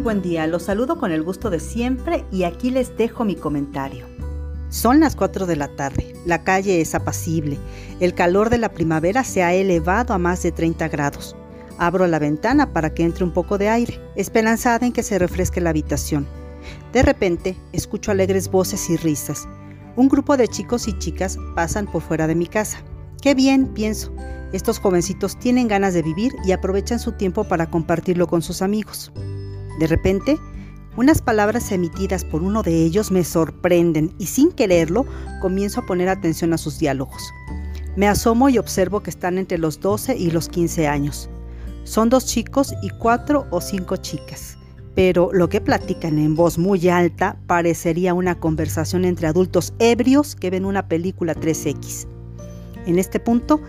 Buen 0.09 0.23
día, 0.23 0.47
los 0.47 0.63
saludo 0.63 0.97
con 0.97 1.11
el 1.11 1.21
gusto 1.21 1.51
de 1.51 1.59
siempre 1.59 2.25
y 2.31 2.41
aquí 2.41 2.71
les 2.71 2.97
dejo 2.97 3.25
mi 3.25 3.35
comentario. 3.35 4.07
Son 4.69 4.99
las 4.99 5.15
4 5.15 5.45
de 5.45 5.55
la 5.55 5.67
tarde, 5.67 6.15
la 6.25 6.43
calle 6.43 6.81
es 6.81 6.95
apacible, 6.95 7.59
el 7.99 8.15
calor 8.15 8.49
de 8.49 8.57
la 8.57 8.69
primavera 8.69 9.23
se 9.23 9.43
ha 9.43 9.53
elevado 9.53 10.15
a 10.15 10.17
más 10.17 10.41
de 10.41 10.51
30 10.51 10.87
grados. 10.87 11.35
Abro 11.77 12.07
la 12.07 12.17
ventana 12.17 12.73
para 12.73 12.91
que 12.91 13.03
entre 13.03 13.23
un 13.23 13.29
poco 13.29 13.59
de 13.59 13.69
aire, 13.69 14.01
esperanzada 14.15 14.83
en 14.87 14.93
que 14.93 15.03
se 15.03 15.19
refresque 15.19 15.61
la 15.61 15.69
habitación. 15.69 16.25
De 16.91 17.03
repente, 17.03 17.55
escucho 17.71 18.09
alegres 18.09 18.49
voces 18.49 18.89
y 18.89 18.97
risas. 18.97 19.47
Un 19.95 20.09
grupo 20.09 20.37
de 20.37 20.47
chicos 20.47 20.87
y 20.87 20.97
chicas 20.97 21.37
pasan 21.53 21.85
por 21.85 22.01
fuera 22.01 22.25
de 22.25 22.33
mi 22.33 22.47
casa. 22.47 22.79
Qué 23.21 23.35
bien, 23.35 23.67
pienso. 23.75 24.11
Estos 24.53 24.79
jovencitos 24.79 25.37
tienen 25.37 25.67
ganas 25.67 25.93
de 25.93 26.01
vivir 26.01 26.33
y 26.43 26.51
aprovechan 26.51 26.97
su 26.97 27.11
tiempo 27.11 27.43
para 27.43 27.69
compartirlo 27.69 28.25
con 28.25 28.41
sus 28.41 28.63
amigos. 28.63 29.11
De 29.79 29.87
repente, 29.87 30.37
unas 30.97 31.21
palabras 31.21 31.71
emitidas 31.71 32.25
por 32.25 32.43
uno 32.43 32.63
de 32.63 32.83
ellos 32.83 33.11
me 33.11 33.23
sorprenden 33.23 34.13
y 34.19 34.25
sin 34.25 34.51
quererlo 34.51 35.05
comienzo 35.41 35.79
a 35.79 35.85
poner 35.85 36.09
atención 36.09 36.51
a 36.51 36.57
sus 36.57 36.79
diálogos. 36.79 37.31
Me 37.95 38.05
asomo 38.05 38.49
y 38.49 38.57
observo 38.57 38.99
que 38.99 39.09
están 39.09 39.37
entre 39.37 39.57
los 39.57 39.79
12 39.79 40.17
y 40.17 40.31
los 40.31 40.49
15 40.49 40.89
años. 40.89 41.29
Son 41.85 42.09
dos 42.09 42.25
chicos 42.25 42.73
y 42.81 42.89
cuatro 42.89 43.47
o 43.51 43.61
cinco 43.61 43.95
chicas, 43.95 44.57
pero 44.95 45.29
lo 45.31 45.47
que 45.47 45.61
platican 45.61 46.19
en 46.19 46.35
voz 46.35 46.57
muy 46.57 46.89
alta 46.89 47.37
parecería 47.47 48.13
una 48.13 48.35
conversación 48.35 49.05
entre 49.05 49.27
adultos 49.27 49.73
ebrios 49.79 50.35
que 50.35 50.49
ven 50.49 50.65
una 50.65 50.89
película 50.89 51.33
3X. 51.35 52.05
En 52.85 52.99
este 52.99 53.21
punto, 53.21 53.61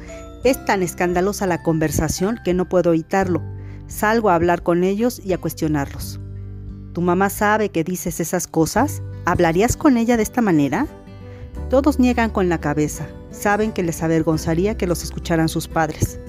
es 0.43 0.65
tan 0.65 0.83
escandalosa 0.83 1.47
la 1.47 1.63
conversación 1.63 2.41
que 2.45 2.55
no 2.55 2.69
puedo 2.69 2.93
evitarlo 2.93 3.41
Salgo 3.91 4.31
a 4.31 4.37
hablar 4.37 4.63
con 4.63 4.85
ellos 4.85 5.21
y 5.23 5.33
a 5.33 5.39
cuestionarlos. 5.39 6.21
¿Tu 6.93 7.01
mamá 7.01 7.29
sabe 7.29 7.71
que 7.71 7.83
dices 7.83 8.21
esas 8.21 8.47
cosas? 8.47 9.03
¿Hablarías 9.25 9.77
con 9.77 9.97
ella 9.97 10.17
de 10.17 10.23
esta 10.23 10.41
manera? 10.41 10.87
Todos 11.69 11.99
niegan 11.99 12.31
con 12.31 12.49
la 12.49 12.61
cabeza, 12.61 13.09
saben 13.33 13.73
que 13.73 13.83
les 13.83 14.01
avergonzaría 14.05 14.77
que 14.77 14.87
los 14.87 15.03
escucharan 15.03 15.49
sus 15.49 15.67
padres. 15.67 16.21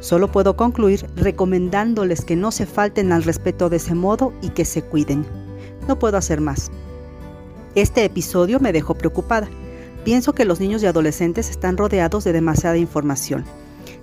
Solo 0.00 0.32
puedo 0.32 0.56
concluir 0.56 1.06
recomendándoles 1.14 2.24
que 2.24 2.34
no 2.34 2.50
se 2.50 2.66
falten 2.66 3.12
al 3.12 3.22
respeto 3.22 3.70
de 3.70 3.76
ese 3.76 3.94
modo 3.94 4.32
y 4.42 4.48
que 4.48 4.64
se 4.64 4.82
cuiden. 4.82 5.24
No 5.86 6.00
puedo 6.00 6.16
hacer 6.16 6.40
más. 6.40 6.72
Este 7.76 8.04
episodio 8.04 8.58
me 8.58 8.72
dejó 8.72 8.94
preocupada. 8.94 9.48
Pienso 10.04 10.34
que 10.34 10.44
los 10.44 10.58
niños 10.58 10.82
y 10.82 10.86
adolescentes 10.86 11.50
están 11.50 11.76
rodeados 11.76 12.24
de 12.24 12.32
demasiada 12.32 12.78
información 12.78 13.44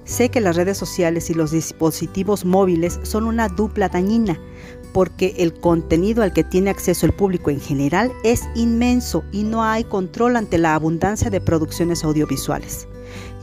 Sé 0.06 0.30
que 0.30 0.42
las 0.42 0.56
redes 0.56 0.78
sociales 0.78 1.30
y 1.30 1.34
los 1.34 1.52
dispositivos 1.52 2.46
móviles 2.46 3.00
son 3.04 3.26
una 3.26 3.48
dupla 3.48 3.90
dañina, 3.90 4.40
porque 4.94 5.34
el 5.38 5.54
contenido 5.54 6.24
al 6.24 6.34
que 6.34 6.44
tiene 6.44 6.70
acceso 6.70 7.06
el 7.06 7.14
público 7.14 7.50
en 7.50 7.60
general 7.60 8.12
es 8.24 8.44
inmenso 8.56 9.24
y 9.32 9.44
no 9.44 9.64
hay 9.64 9.84
control 9.84 10.36
ante 10.36 10.58
la 10.58 10.76
abundancia 10.76 11.30
de 11.30 11.42
producciones 11.42 12.04
audiovisuales. 12.04 12.88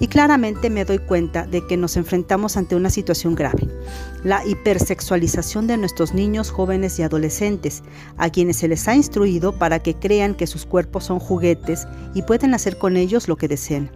Y 0.00 0.08
claramente 0.08 0.70
me 0.70 0.84
doy 0.84 0.98
cuenta 0.98 1.46
de 1.46 1.66
que 1.66 1.76
nos 1.76 1.96
enfrentamos 1.96 2.56
ante 2.56 2.74
una 2.74 2.90
situación 2.90 3.34
grave, 3.34 3.68
la 4.24 4.44
hipersexualización 4.46 5.66
de 5.66 5.76
nuestros 5.76 6.14
niños, 6.14 6.50
jóvenes 6.50 6.98
y 6.98 7.02
adolescentes, 7.02 7.82
a 8.16 8.30
quienes 8.30 8.56
se 8.56 8.68
les 8.68 8.88
ha 8.88 8.94
instruido 8.94 9.52
para 9.52 9.80
que 9.80 9.94
crean 9.94 10.34
que 10.34 10.46
sus 10.46 10.64
cuerpos 10.64 11.04
son 11.04 11.18
juguetes 11.18 11.86
y 12.14 12.22
pueden 12.22 12.54
hacer 12.54 12.78
con 12.78 12.96
ellos 12.96 13.28
lo 13.28 13.36
que 13.36 13.48
deseen. 13.48 13.90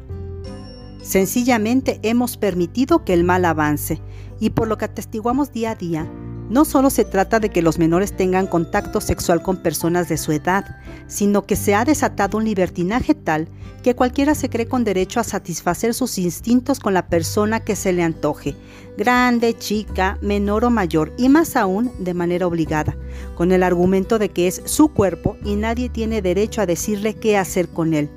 Sencillamente 1.05 2.01
hemos 2.03 2.39
permitido 2.39 3.05
que 3.05 3.13
el 3.13 3.25
mal 3.25 3.45
avance 3.45 4.01
y 4.41 4.51
por 4.51 4.69
lo 4.69 4.79
que 4.79 4.87
atestiguamos 4.87 5.53
día 5.53 5.73
a 5.73 5.75
día, 5.75 6.11
no 6.49 6.65
solo 6.65 6.89
se 6.89 7.05
trata 7.05 7.41
de 7.41 7.51
que 7.51 7.61
los 7.61 7.79
menores 7.79 8.17
tengan 8.17 8.47
contacto 8.47 9.03
sexual 9.03 9.43
con 9.43 9.59
personas 9.59 10.09
de 10.09 10.17
su 10.17 10.33
edad, 10.33 10.79
sino 11.07 11.45
que 11.45 11.57
se 11.57 11.75
ha 11.75 11.85
desatado 11.85 12.39
un 12.39 12.45
libertinaje 12.45 13.15
tal 13.15 13.49
que 13.83 13.95
cualquiera 13.95 14.35
se 14.35 14.49
cree 14.49 14.67
con 14.67 14.83
derecho 14.83 15.21
a 15.21 15.25
satisfacer 15.25 15.93
sus 15.93 16.17
instintos 16.17 16.81
con 16.81 16.95
la 16.95 17.07
persona 17.07 17.61
que 17.61 17.77
se 17.77 17.93
le 17.93 18.03
antoje, 18.03 18.57
grande, 18.97 19.53
chica, 19.59 20.19
menor 20.23 20.65
o 20.65 20.71
mayor, 20.71 21.13
y 21.19 21.29
más 21.29 21.55
aún 21.55 21.93
de 21.99 22.15
manera 22.15 22.47
obligada, 22.47 22.97
con 23.35 23.53
el 23.53 23.63
argumento 23.63 24.19
de 24.19 24.31
que 24.31 24.47
es 24.47 24.63
su 24.65 24.89
cuerpo 24.89 25.37
y 25.45 25.57
nadie 25.57 25.91
tiene 25.91 26.23
derecho 26.23 26.63
a 26.63 26.67
decirle 26.67 27.15
qué 27.15 27.37
hacer 27.37 27.69
con 27.69 27.93
él. 27.93 28.09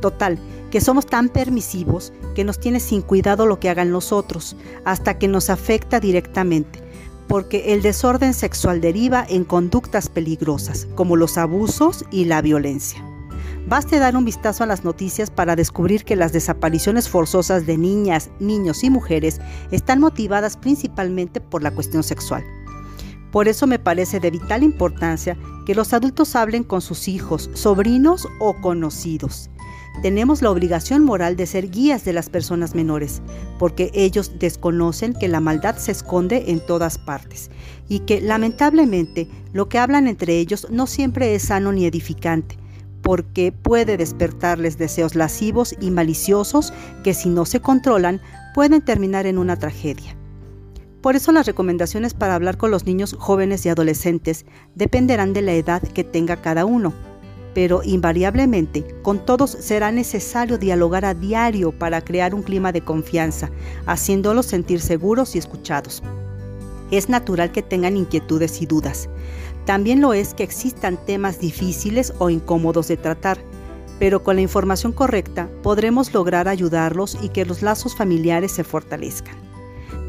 Total, 0.00 0.38
que 0.70 0.80
somos 0.80 1.06
tan 1.06 1.28
permisivos 1.28 2.12
que 2.34 2.44
nos 2.44 2.58
tiene 2.60 2.80
sin 2.80 3.02
cuidado 3.02 3.46
lo 3.46 3.58
que 3.60 3.70
hagan 3.70 3.90
los 3.90 4.12
otros, 4.12 4.56
hasta 4.84 5.18
que 5.18 5.28
nos 5.28 5.50
afecta 5.50 6.00
directamente, 6.00 6.82
porque 7.26 7.74
el 7.74 7.82
desorden 7.82 8.34
sexual 8.34 8.80
deriva 8.80 9.24
en 9.28 9.44
conductas 9.44 10.08
peligrosas, 10.08 10.86
como 10.94 11.16
los 11.16 11.38
abusos 11.38 12.04
y 12.10 12.24
la 12.24 12.42
violencia. 12.42 13.04
Baste 13.68 13.98
dar 13.98 14.16
un 14.16 14.24
vistazo 14.24 14.64
a 14.64 14.66
las 14.66 14.82
noticias 14.82 15.30
para 15.30 15.54
descubrir 15.54 16.04
que 16.04 16.16
las 16.16 16.32
desapariciones 16.32 17.08
forzosas 17.08 17.66
de 17.66 17.76
niñas, 17.76 18.30
niños 18.40 18.82
y 18.82 18.88
mujeres 18.88 19.42
están 19.70 20.00
motivadas 20.00 20.56
principalmente 20.56 21.42
por 21.42 21.62
la 21.62 21.70
cuestión 21.70 22.02
sexual. 22.02 22.42
Por 23.30 23.46
eso 23.46 23.66
me 23.66 23.78
parece 23.78 24.20
de 24.20 24.30
vital 24.30 24.62
importancia 24.62 25.36
que 25.66 25.74
los 25.74 25.92
adultos 25.92 26.34
hablen 26.34 26.64
con 26.64 26.80
sus 26.80 27.08
hijos, 27.08 27.50
sobrinos 27.52 28.26
o 28.40 28.54
conocidos. 28.54 29.50
Tenemos 30.02 30.42
la 30.42 30.50
obligación 30.50 31.04
moral 31.04 31.34
de 31.36 31.46
ser 31.46 31.70
guías 31.70 32.04
de 32.04 32.12
las 32.12 32.30
personas 32.30 32.74
menores, 32.74 33.20
porque 33.58 33.90
ellos 33.94 34.32
desconocen 34.38 35.12
que 35.12 35.26
la 35.26 35.40
maldad 35.40 35.76
se 35.76 35.90
esconde 35.90 36.52
en 36.52 36.60
todas 36.60 36.98
partes 36.98 37.50
y 37.88 38.00
que 38.00 38.20
lamentablemente 38.20 39.28
lo 39.52 39.68
que 39.68 39.78
hablan 39.78 40.06
entre 40.06 40.38
ellos 40.38 40.68
no 40.70 40.86
siempre 40.86 41.34
es 41.34 41.42
sano 41.44 41.72
ni 41.72 41.84
edificante 41.84 42.56
porque 43.02 43.52
puede 43.52 43.96
despertarles 43.96 44.76
deseos 44.76 45.14
lascivos 45.14 45.74
y 45.80 45.90
maliciosos 45.90 46.72
que 47.02 47.14
si 47.14 47.28
no 47.28 47.46
se 47.46 47.60
controlan 47.60 48.20
pueden 48.54 48.82
terminar 48.82 49.26
en 49.26 49.38
una 49.38 49.56
tragedia. 49.56 50.14
Por 51.00 51.16
eso 51.16 51.32
las 51.32 51.46
recomendaciones 51.46 52.12
para 52.12 52.34
hablar 52.34 52.58
con 52.58 52.70
los 52.70 52.84
niños 52.84 53.16
jóvenes 53.18 53.64
y 53.64 53.68
adolescentes 53.68 54.44
dependerán 54.74 55.32
de 55.32 55.42
la 55.42 55.52
edad 55.52 55.80
que 55.80 56.04
tenga 56.04 56.36
cada 56.42 56.64
uno, 56.64 56.92
pero 57.58 57.80
invariablemente 57.82 58.84
con 59.02 59.18
todos 59.18 59.50
será 59.50 59.90
necesario 59.90 60.58
dialogar 60.58 61.04
a 61.04 61.12
diario 61.12 61.72
para 61.72 62.00
crear 62.00 62.32
un 62.32 62.44
clima 62.44 62.70
de 62.70 62.82
confianza, 62.82 63.50
haciéndolos 63.84 64.46
sentir 64.46 64.80
seguros 64.80 65.34
y 65.34 65.38
escuchados. 65.38 66.00
Es 66.92 67.08
natural 67.08 67.50
que 67.50 67.62
tengan 67.62 67.96
inquietudes 67.96 68.62
y 68.62 68.66
dudas, 68.66 69.08
también 69.66 70.00
lo 70.00 70.14
es 70.14 70.34
que 70.34 70.44
existan 70.44 71.04
temas 71.04 71.40
difíciles 71.40 72.12
o 72.18 72.30
incómodos 72.30 72.86
de 72.86 72.96
tratar, 72.96 73.38
pero 73.98 74.22
con 74.22 74.36
la 74.36 74.42
información 74.42 74.92
correcta 74.92 75.48
podremos 75.64 76.14
lograr 76.14 76.46
ayudarlos 76.46 77.18
y 77.22 77.30
que 77.30 77.44
los 77.44 77.62
lazos 77.62 77.96
familiares 77.96 78.52
se 78.52 78.62
fortalezcan. 78.62 79.34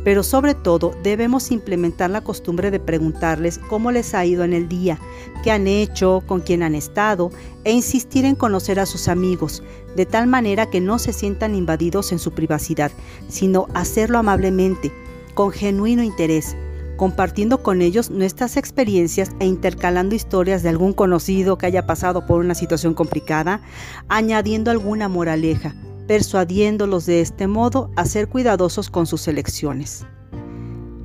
Pero 0.04 0.24
sobre 0.24 0.56
todo 0.56 0.94
debemos 1.04 1.52
implementar 1.52 2.10
la 2.10 2.22
costumbre 2.22 2.72
de 2.72 2.80
preguntarles 2.80 3.60
cómo 3.70 3.92
les 3.92 4.14
ha 4.14 4.26
ido 4.26 4.44
en 4.44 4.54
el 4.54 4.70
día, 4.70 5.00
qué 5.44 5.52
han 5.52 5.68
hecho, 5.68 6.24
con 6.26 6.42
quién 6.42 6.64
han 6.64 6.76
estado 6.76 7.32
e 7.64 7.72
insistir 7.72 8.26
en 8.26 8.36
conocer 8.36 8.80
a 8.80 8.86
sus 8.86 9.08
amigos, 9.08 9.62
de 9.96 10.06
tal 10.06 10.28
manera 10.28 10.70
que 10.70 10.80
no 10.80 11.00
se 11.00 11.14
sientan 11.14 11.56
invadidos 11.56 12.12
en 12.12 12.20
su 12.20 12.32
privacidad, 12.32 12.92
sino 13.28 13.68
hacerlo 13.74 14.18
amablemente, 14.18 14.92
con 15.34 15.52
genuino 15.52 16.04
interés, 16.04 16.56
compartiendo 16.96 17.64
con 17.64 17.82
ellos 17.82 18.10
nuestras 18.10 18.58
experiencias 18.58 19.32
e 19.40 19.46
intercalando 19.46 20.16
historias 20.16 20.64
de 20.64 20.70
algún 20.70 20.94
conocido 20.94 21.58
que 21.58 21.66
haya 21.66 21.86
pasado 21.86 22.26
por 22.26 22.42
una 22.42 22.56
situación 22.56 22.94
complicada, 22.94 23.62
añadiendo 24.10 24.70
alguna 24.70 25.08
moraleja, 25.08 25.76
persuadiéndolos 26.10 27.06
de 27.06 27.22
este 27.22 27.46
modo 27.46 27.92
a 27.96 28.04
ser 28.04 28.28
cuidadosos 28.30 28.90
con 28.90 29.06
sus 29.06 29.28
elecciones. 29.28 30.08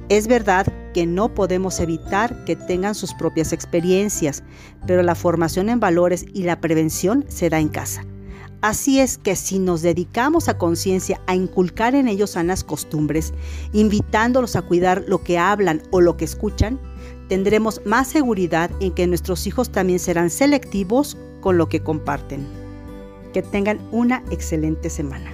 Es 0.09 0.27
verdad 0.27 0.67
que 0.95 1.05
no 1.05 1.35
podemos 1.35 1.79
evitar 1.79 2.43
que 2.47 2.57
tengan 2.57 2.95
sus 2.95 3.13
propias 3.13 3.53
experiencias, 3.53 4.43
pero 4.87 5.03
la 5.03 5.15
formación 5.15 5.69
en 5.69 5.79
valores 5.79 6.25
y 6.33 6.45
la 6.45 6.59
prevención 6.59 7.27
se 7.29 7.51
da 7.51 7.61
en 7.61 7.69
casa. 7.69 8.03
Así 8.63 8.99
es 8.99 9.19
que 9.19 9.37
si 9.37 9.59
nos 9.59 9.83
dedicamos 9.83 10.49
a 10.49 10.57
conciencia 10.57 11.21
a 11.27 11.35
inculcar 11.35 11.95
en 11.95 12.09
ellos 12.09 12.31
sanas 12.31 12.65
costumbres, 12.65 13.35
invitándolos 13.75 14.57
a 14.57 14.63
cuidar 14.63 15.05
lo 15.07 15.23
que 15.23 15.37
hablan 15.37 15.83
o 15.91 16.01
lo 16.01 16.17
que 16.17 16.25
escuchan, 16.25 16.81
tendremos 17.29 17.83
más 17.85 18.09
seguridad 18.09 18.71
en 18.81 18.91
que 18.93 19.07
nuestros 19.07 19.47
hijos 19.47 19.71
también 19.71 19.99
serán 19.99 20.31
selectivos 20.31 21.19
con 21.43 21.59
lo 21.59 21.69
que 21.69 21.81
comparten. 21.81 22.64
Que 23.35 23.43
tengan 23.43 23.81
una 23.91 24.23
excelente 24.31 24.89
semana. 24.89 25.33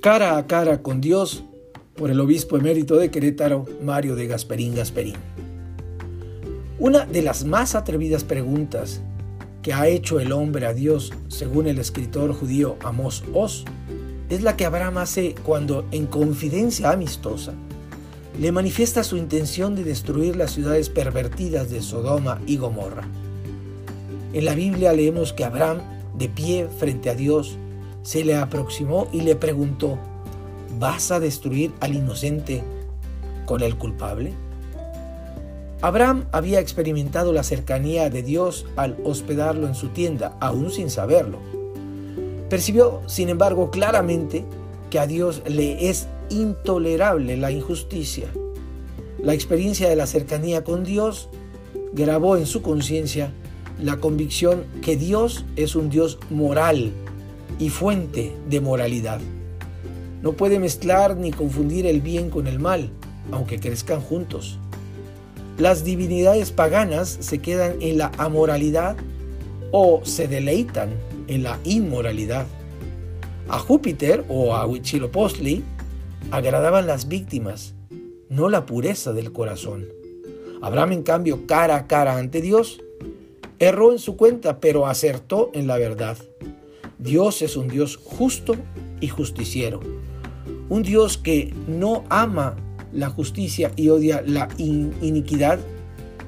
Cara 0.00 0.36
a 0.36 0.46
cara 0.48 0.82
con 0.82 1.00
Dios 1.00 1.44
por 1.94 2.10
el 2.10 2.18
obispo 2.18 2.56
emérito 2.56 2.96
de 2.96 3.12
Querétaro, 3.12 3.66
Mario 3.84 4.16
de 4.16 4.26
Gasperín 4.26 4.74
Gasperín. 4.74 5.14
Una 6.80 7.06
de 7.06 7.22
las 7.22 7.44
más 7.44 7.76
atrevidas 7.76 8.24
preguntas 8.24 9.00
que 9.62 9.72
ha 9.72 9.86
hecho 9.86 10.18
el 10.18 10.32
hombre 10.32 10.66
a 10.66 10.74
Dios, 10.74 11.12
según 11.28 11.68
el 11.68 11.78
escritor 11.78 12.32
judío 12.32 12.76
Amos 12.82 13.22
Oz, 13.32 13.64
es 14.28 14.42
la 14.42 14.56
que 14.56 14.66
Abraham 14.66 14.98
hace 14.98 15.34
cuando, 15.44 15.86
en 15.90 16.06
confidencia 16.06 16.90
amistosa, 16.90 17.54
le 18.38 18.52
manifiesta 18.52 19.02
su 19.02 19.16
intención 19.16 19.74
de 19.74 19.84
destruir 19.84 20.36
las 20.36 20.52
ciudades 20.52 20.90
pervertidas 20.90 21.70
de 21.70 21.82
Sodoma 21.82 22.40
y 22.46 22.56
Gomorra. 22.56 23.04
En 24.32 24.44
la 24.44 24.54
Biblia 24.54 24.92
leemos 24.92 25.32
que 25.32 25.44
Abraham, 25.44 25.80
de 26.16 26.28
pie 26.28 26.68
frente 26.78 27.10
a 27.10 27.14
Dios, 27.14 27.56
se 28.02 28.24
le 28.24 28.36
aproximó 28.36 29.08
y 29.12 29.22
le 29.22 29.34
preguntó, 29.34 29.98
¿vas 30.78 31.10
a 31.10 31.20
destruir 31.20 31.72
al 31.80 31.94
inocente 31.94 32.62
con 33.46 33.62
el 33.62 33.76
culpable? 33.76 34.34
Abraham 35.80 36.26
había 36.32 36.60
experimentado 36.60 37.32
la 37.32 37.42
cercanía 37.42 38.10
de 38.10 38.22
Dios 38.22 38.66
al 38.76 38.96
hospedarlo 39.04 39.66
en 39.66 39.74
su 39.74 39.88
tienda, 39.88 40.36
aún 40.40 40.70
sin 40.70 40.90
saberlo. 40.90 41.38
Percibió, 42.48 43.02
sin 43.06 43.28
embargo, 43.28 43.70
claramente 43.70 44.44
que 44.90 44.98
a 44.98 45.06
Dios 45.06 45.42
le 45.46 45.90
es 45.90 46.06
intolerable 46.30 47.36
la 47.36 47.50
injusticia. 47.50 48.28
La 49.22 49.34
experiencia 49.34 49.88
de 49.88 49.96
la 49.96 50.06
cercanía 50.06 50.64
con 50.64 50.84
Dios 50.84 51.28
grabó 51.92 52.36
en 52.36 52.46
su 52.46 52.62
conciencia 52.62 53.32
la 53.82 53.98
convicción 53.98 54.64
que 54.82 54.96
Dios 54.96 55.44
es 55.56 55.76
un 55.76 55.90
Dios 55.90 56.18
moral 56.30 56.92
y 57.58 57.68
fuente 57.68 58.32
de 58.48 58.60
moralidad. 58.60 59.20
No 60.22 60.32
puede 60.32 60.58
mezclar 60.58 61.16
ni 61.16 61.30
confundir 61.30 61.86
el 61.86 62.00
bien 62.00 62.30
con 62.30 62.46
el 62.46 62.58
mal, 62.58 62.90
aunque 63.30 63.60
crezcan 63.60 64.00
juntos. 64.00 64.58
Las 65.58 65.84
divinidades 65.84 66.50
paganas 66.50 67.18
se 67.20 67.40
quedan 67.40 67.74
en 67.80 67.98
la 67.98 68.12
amoralidad 68.16 68.96
o 69.70 70.00
se 70.04 70.28
deleitan 70.28 70.90
en 71.28 71.42
la 71.42 71.58
inmoralidad. 71.64 72.46
A 73.48 73.58
Júpiter 73.58 74.24
o 74.28 74.54
a 74.54 74.66
Huitzilopochtli 74.66 75.62
agradaban 76.30 76.86
las 76.86 77.08
víctimas, 77.08 77.74
no 78.28 78.48
la 78.48 78.66
pureza 78.66 79.12
del 79.12 79.32
corazón. 79.32 79.86
Abraham, 80.60 80.92
en 80.92 81.02
cambio, 81.02 81.46
cara 81.46 81.76
a 81.76 81.86
cara 81.86 82.18
ante 82.18 82.42
Dios, 82.42 82.80
erró 83.58 83.92
en 83.92 83.98
su 83.98 84.16
cuenta, 84.16 84.60
pero 84.60 84.86
acertó 84.86 85.50
en 85.54 85.66
la 85.66 85.78
verdad. 85.78 86.18
Dios 86.98 87.42
es 87.42 87.56
un 87.56 87.68
Dios 87.68 87.96
justo 87.96 88.56
y 89.00 89.08
justiciero. 89.08 89.80
Un 90.68 90.82
Dios 90.82 91.16
que 91.16 91.54
no 91.66 92.04
ama 92.08 92.56
la 92.92 93.08
justicia 93.08 93.72
y 93.76 93.88
odia 93.90 94.22
la 94.26 94.48
iniquidad, 94.58 95.60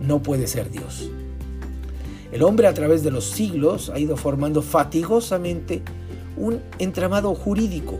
no 0.00 0.22
puede 0.22 0.46
ser 0.46 0.70
Dios. 0.70 1.10
El 2.32 2.42
hombre 2.42 2.68
a 2.68 2.74
través 2.74 3.02
de 3.02 3.10
los 3.10 3.24
siglos 3.24 3.90
ha 3.90 3.98
ido 3.98 4.16
formando 4.16 4.62
fatigosamente 4.62 5.82
un 6.36 6.60
entramado 6.78 7.34
jurídico 7.34 7.98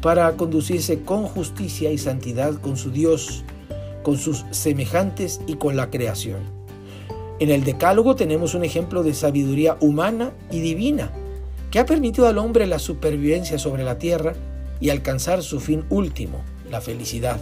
para 0.00 0.36
conducirse 0.36 1.02
con 1.02 1.24
justicia 1.24 1.90
y 1.90 1.98
santidad 1.98 2.54
con 2.60 2.76
su 2.76 2.90
Dios, 2.90 3.42
con 4.02 4.16
sus 4.16 4.44
semejantes 4.50 5.40
y 5.46 5.54
con 5.54 5.76
la 5.76 5.90
creación. 5.90 6.40
En 7.40 7.50
el 7.50 7.64
Decálogo 7.64 8.14
tenemos 8.14 8.54
un 8.54 8.62
ejemplo 8.62 9.02
de 9.02 9.12
sabiduría 9.12 9.76
humana 9.80 10.32
y 10.52 10.60
divina 10.60 11.10
que 11.72 11.80
ha 11.80 11.86
permitido 11.86 12.28
al 12.28 12.38
hombre 12.38 12.66
la 12.66 12.78
supervivencia 12.78 13.58
sobre 13.58 13.82
la 13.82 13.98
tierra 13.98 14.34
y 14.78 14.90
alcanzar 14.90 15.42
su 15.42 15.58
fin 15.58 15.84
último, 15.90 16.42
la 16.70 16.80
felicidad. 16.80 17.40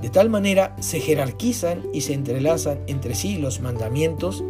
De 0.00 0.10
tal 0.10 0.30
manera 0.30 0.76
se 0.78 1.00
jerarquizan 1.00 1.82
y 1.92 2.02
se 2.02 2.14
entrelazan 2.14 2.78
entre 2.86 3.16
sí 3.16 3.38
los 3.38 3.60
mandamientos 3.60 4.44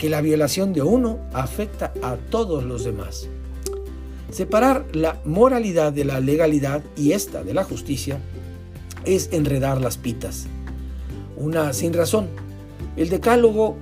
que 0.00 0.08
la 0.08 0.22
violación 0.22 0.72
de 0.72 0.80
uno 0.80 1.18
afecta 1.34 1.92
a 2.00 2.16
todos 2.16 2.64
los 2.64 2.84
demás. 2.84 3.28
Separar 4.32 4.86
la 4.94 5.20
moralidad 5.26 5.92
de 5.92 6.06
la 6.06 6.20
legalidad 6.20 6.82
y 6.96 7.12
esta 7.12 7.44
de 7.44 7.52
la 7.52 7.64
justicia 7.64 8.18
es 9.04 9.28
enredar 9.30 9.78
las 9.78 9.98
pitas. 9.98 10.46
Una 11.36 11.74
sin 11.74 11.92
razón. 11.92 12.28
El 12.96 13.10
decálogo 13.10 13.76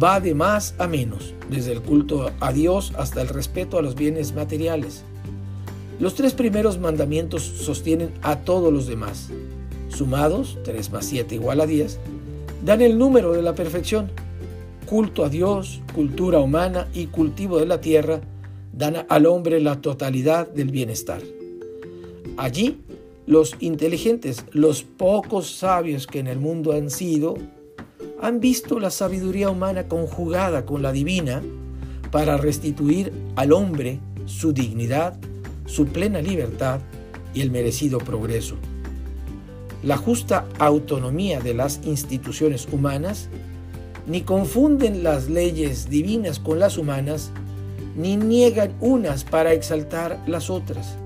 va 0.00 0.20
de 0.20 0.34
más 0.34 0.74
a 0.78 0.86
menos, 0.86 1.32
desde 1.48 1.72
el 1.72 1.80
culto 1.80 2.30
a 2.40 2.52
Dios 2.52 2.92
hasta 2.98 3.22
el 3.22 3.28
respeto 3.28 3.78
a 3.78 3.82
los 3.82 3.94
bienes 3.94 4.34
materiales. 4.34 5.02
Los 5.98 6.14
tres 6.14 6.34
primeros 6.34 6.78
mandamientos 6.78 7.42
sostienen 7.42 8.12
a 8.20 8.40
todos 8.40 8.70
los 8.70 8.86
demás. 8.86 9.30
Sumados, 9.88 10.58
3 10.64 10.90
más 10.90 11.06
7 11.06 11.36
igual 11.36 11.62
a 11.62 11.66
10, 11.66 12.00
dan 12.66 12.82
el 12.82 12.98
número 12.98 13.32
de 13.32 13.40
la 13.40 13.54
perfección. 13.54 14.10
Culto 14.86 15.24
a 15.24 15.30
Dios, 15.30 15.80
cultura 15.94 16.40
humana 16.40 16.88
y 16.92 17.06
cultivo 17.06 17.58
de 17.58 17.66
la 17.66 17.80
tierra 17.80 18.20
dan 18.72 19.06
al 19.08 19.24
hombre 19.24 19.58
la 19.60 19.80
totalidad 19.80 20.46
del 20.46 20.70
bienestar. 20.70 21.22
Allí, 22.36 22.80
los 23.26 23.56
inteligentes, 23.60 24.44
los 24.52 24.82
pocos 24.82 25.50
sabios 25.50 26.06
que 26.06 26.18
en 26.18 26.26
el 26.26 26.38
mundo 26.38 26.72
han 26.72 26.90
sido, 26.90 27.34
han 28.20 28.40
visto 28.40 28.78
la 28.78 28.90
sabiduría 28.90 29.48
humana 29.48 29.88
conjugada 29.88 30.66
con 30.66 30.82
la 30.82 30.92
divina 30.92 31.42
para 32.10 32.36
restituir 32.36 33.10
al 33.36 33.52
hombre 33.52 34.00
su 34.26 34.52
dignidad, 34.52 35.18
su 35.64 35.86
plena 35.86 36.20
libertad 36.20 36.80
y 37.32 37.40
el 37.40 37.50
merecido 37.50 37.98
progreso. 37.98 38.56
La 39.82 39.96
justa 39.96 40.46
autonomía 40.58 41.40
de 41.40 41.54
las 41.54 41.80
instituciones 41.84 42.68
humanas 42.70 43.28
ni 44.06 44.22
confunden 44.22 45.02
las 45.02 45.28
leyes 45.28 45.88
divinas 45.88 46.38
con 46.38 46.58
las 46.58 46.76
humanas, 46.76 47.30
ni 47.96 48.16
niegan 48.16 48.74
unas 48.80 49.24
para 49.24 49.52
exaltar 49.52 50.22
las 50.26 50.50
otras. 50.50 50.96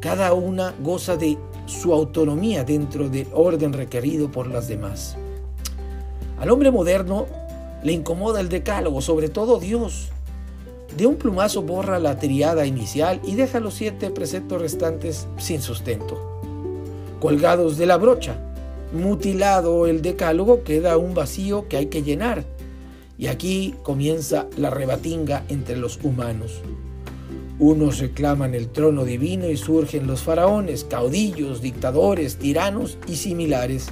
Cada 0.00 0.32
una 0.34 0.74
goza 0.82 1.16
de 1.16 1.38
su 1.66 1.92
autonomía 1.92 2.64
dentro 2.64 3.08
del 3.08 3.26
orden 3.32 3.72
requerido 3.72 4.30
por 4.30 4.48
las 4.48 4.68
demás. 4.68 5.16
Al 6.38 6.50
hombre 6.50 6.70
moderno 6.70 7.26
le 7.82 7.92
incomoda 7.92 8.40
el 8.40 8.48
decálogo, 8.48 9.00
sobre 9.00 9.28
todo 9.28 9.58
Dios. 9.58 10.10
De 10.96 11.06
un 11.06 11.16
plumazo 11.16 11.62
borra 11.62 11.98
la 11.98 12.18
triada 12.18 12.66
inicial 12.66 13.20
y 13.24 13.34
deja 13.34 13.60
los 13.60 13.74
siete 13.74 14.10
preceptos 14.10 14.60
restantes 14.60 15.26
sin 15.38 15.60
sustento. 15.60 16.40
Colgados 17.20 17.76
de 17.76 17.86
la 17.86 17.96
brocha, 17.96 18.36
mutilado 18.92 19.86
el 19.86 20.02
decálogo, 20.02 20.62
queda 20.62 20.96
un 20.96 21.14
vacío 21.14 21.68
que 21.68 21.76
hay 21.76 21.86
que 21.86 22.02
llenar. 22.02 22.44
Y 23.18 23.28
aquí 23.28 23.74
comienza 23.82 24.46
la 24.56 24.70
rebatinga 24.70 25.44
entre 25.48 25.76
los 25.76 25.98
humanos. 26.02 26.60
Unos 27.58 27.98
reclaman 28.00 28.54
el 28.54 28.68
trono 28.68 29.04
divino 29.04 29.48
y 29.48 29.56
surgen 29.56 30.06
los 30.06 30.20
faraones, 30.20 30.84
caudillos, 30.84 31.62
dictadores, 31.62 32.36
tiranos 32.36 32.98
y 33.06 33.16
similares. 33.16 33.88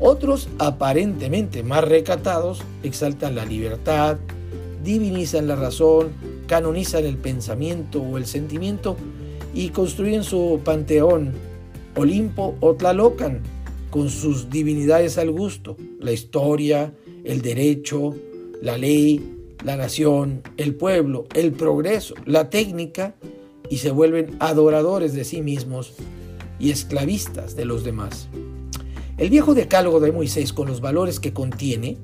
Otros, 0.00 0.48
aparentemente 0.58 1.62
más 1.62 1.84
recatados, 1.84 2.62
exaltan 2.82 3.34
la 3.34 3.44
libertad, 3.44 4.16
divinizan 4.82 5.48
la 5.48 5.56
razón, 5.56 6.08
canonizan 6.46 7.04
el 7.04 7.18
pensamiento 7.18 8.00
o 8.00 8.16
el 8.16 8.24
sentimiento 8.24 8.96
y 9.52 9.68
construyen 9.68 10.24
su 10.24 10.60
panteón, 10.64 11.34
Olimpo 11.96 12.54
o 12.60 12.74
Tlalocan, 12.74 13.42
con 13.90 14.10
sus 14.10 14.50
divinidades 14.50 15.18
al 15.18 15.30
gusto, 15.30 15.76
la 16.00 16.12
historia, 16.12 16.94
el 17.24 17.42
derecho, 17.42 18.14
la 18.60 18.76
ley, 18.76 19.36
la 19.64 19.76
nación, 19.76 20.42
el 20.56 20.74
pueblo, 20.74 21.26
el 21.34 21.52
progreso, 21.52 22.14
la 22.24 22.50
técnica, 22.50 23.14
y 23.70 23.78
se 23.78 23.90
vuelven 23.90 24.36
adoradores 24.40 25.12
de 25.12 25.24
sí 25.24 25.42
mismos 25.42 25.92
y 26.58 26.70
esclavistas 26.70 27.54
de 27.54 27.64
los 27.64 27.84
demás. 27.84 28.28
El 29.18 29.30
viejo 29.30 29.54
decálogo 29.54 30.00
de 30.00 30.12
Moisés, 30.12 30.52
con 30.52 30.68
los 30.68 30.80
valores 30.80 31.20
que 31.20 31.32
contiene, 31.32 31.98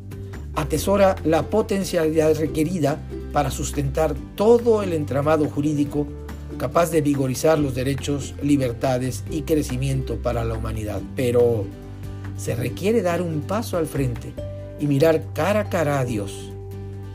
atesora 0.55 1.17
la 1.25 1.49
potencialidad 1.49 2.37
requerida 2.37 3.01
para 3.33 3.51
sustentar 3.51 4.15
todo 4.37 4.83
el 4.83 4.93
entramado 4.93 5.47
jurídico 5.47 6.07
capaz 6.57 6.91
de 6.91 7.03
vigorizar 7.03 7.59
los 7.59 7.75
derechos, 7.75 8.35
libertades 8.43 9.25
y 9.31 9.43
crecimiento 9.43 10.17
para 10.17 10.45
la 10.45 10.55
humanidad. 10.55 11.01
Pero 11.17 11.67
se 12.37 12.55
requiere 12.55 13.03
dar 13.03 13.23
un 13.23 13.43
paso 13.43 13.77
al 13.77 13.87
frente 13.87 14.33
y 14.81 14.87
mirar 14.87 15.25
cara 15.35 15.61
a 15.61 15.69
cara 15.69 16.01
a 16.01 16.05
Dios. 16.05 16.51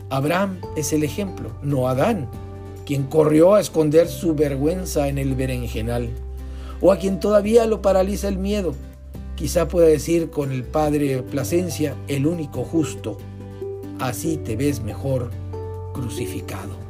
Abraham 0.08 0.60
es 0.76 0.92
el 0.92 1.04
ejemplo, 1.04 1.50
no 1.62 1.88
Adán, 1.88 2.28
quien 2.84 3.04
corrió 3.04 3.54
a 3.54 3.60
esconder 3.60 4.08
su 4.08 4.34
vergüenza 4.34 5.08
en 5.08 5.18
el 5.18 5.34
berenjenal, 5.34 6.10
o 6.80 6.90
a 6.90 6.98
quien 6.98 7.20
todavía 7.20 7.66
lo 7.66 7.82
paraliza 7.82 8.28
el 8.28 8.38
miedo. 8.38 8.74
Quizá 9.36 9.68
pueda 9.68 9.86
decir 9.86 10.30
con 10.30 10.50
el 10.50 10.64
padre 10.64 11.22
Plasencia, 11.22 11.94
el 12.08 12.26
único 12.26 12.64
justo, 12.64 13.18
así 14.00 14.36
te 14.36 14.56
ves 14.56 14.82
mejor 14.82 15.30
crucificado. 15.94 16.89